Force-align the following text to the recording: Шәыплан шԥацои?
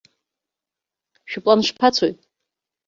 Шәыплан 1.29 1.59
шԥацои? 1.67 2.13